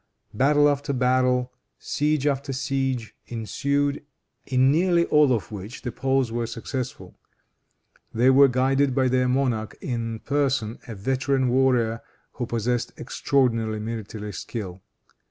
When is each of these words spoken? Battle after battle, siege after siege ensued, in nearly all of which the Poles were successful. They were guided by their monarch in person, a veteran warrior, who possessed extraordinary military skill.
Battle 0.33 0.67
after 0.67 0.93
battle, 0.93 1.53
siege 1.77 2.25
after 2.25 2.53
siege 2.53 3.13
ensued, 3.27 4.03
in 4.47 4.71
nearly 4.71 5.05
all 5.05 5.31
of 5.31 5.51
which 5.51 5.83
the 5.83 5.91
Poles 5.91 6.31
were 6.31 6.47
successful. 6.47 7.19
They 8.11 8.31
were 8.31 8.47
guided 8.47 8.95
by 8.95 9.09
their 9.09 9.27
monarch 9.27 9.77
in 9.79 10.17
person, 10.21 10.79
a 10.87 10.95
veteran 10.95 11.49
warrior, 11.49 12.01
who 12.33 12.47
possessed 12.47 12.93
extraordinary 12.97 13.79
military 13.79 14.33
skill. 14.33 14.81